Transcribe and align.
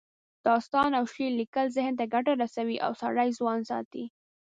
داستان 0.47 0.89
او 0.99 1.03
شعر 1.13 1.31
لیکل 1.39 1.65
ذهن 1.77 1.93
ته 1.99 2.05
ګټه 2.13 2.33
رسوي 2.43 2.77
او 2.85 2.91
سړی 3.01 3.29
ځوان 3.39 3.59
ساتي 3.69 4.03